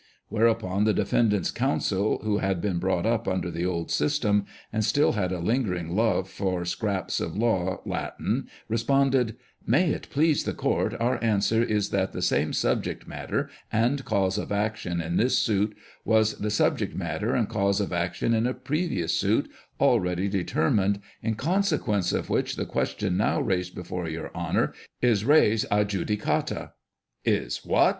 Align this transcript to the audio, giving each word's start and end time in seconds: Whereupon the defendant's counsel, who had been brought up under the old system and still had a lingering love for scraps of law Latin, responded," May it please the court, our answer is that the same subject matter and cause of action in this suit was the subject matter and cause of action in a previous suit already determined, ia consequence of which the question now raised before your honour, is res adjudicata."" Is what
Whereupon 0.29 0.85
the 0.85 0.95
defendant's 0.95 1.51
counsel, 1.51 2.17
who 2.23 2.39
had 2.39 2.59
been 2.59 2.79
brought 2.79 3.05
up 3.05 3.27
under 3.27 3.51
the 3.51 3.67
old 3.67 3.91
system 3.91 4.45
and 4.73 4.83
still 4.83 5.11
had 5.11 5.31
a 5.31 5.37
lingering 5.37 5.95
love 5.95 6.27
for 6.27 6.65
scraps 6.65 7.19
of 7.19 7.37
law 7.37 7.81
Latin, 7.85 8.47
responded," 8.67 9.35
May 9.77 9.91
it 9.93 10.07
please 10.09 10.43
the 10.43 10.55
court, 10.55 10.95
our 10.99 11.23
answer 11.23 11.61
is 11.61 11.91
that 11.91 12.13
the 12.13 12.21
same 12.23 12.51
subject 12.51 13.07
matter 13.07 13.47
and 13.71 14.03
cause 14.03 14.39
of 14.39 14.51
action 14.51 14.99
in 15.01 15.17
this 15.17 15.37
suit 15.37 15.77
was 16.03 16.33
the 16.39 16.49
subject 16.49 16.95
matter 16.95 17.35
and 17.35 17.47
cause 17.47 17.79
of 17.79 17.93
action 17.93 18.33
in 18.33 18.47
a 18.47 18.55
previous 18.55 19.13
suit 19.13 19.51
already 19.79 20.27
determined, 20.27 20.99
ia 21.23 21.35
consequence 21.35 22.11
of 22.11 22.27
which 22.27 22.55
the 22.55 22.65
question 22.65 23.17
now 23.17 23.39
raised 23.39 23.75
before 23.75 24.09
your 24.09 24.33
honour, 24.35 24.73
is 24.99 25.23
res 25.23 25.63
adjudicata."" 25.69 26.71
Is 27.43 27.63
what 27.63 27.89